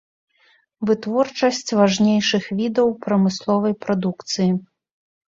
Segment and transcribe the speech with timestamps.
[0.89, 4.49] Вытворчасць важнейшых відаў прамысловай прадукцыі.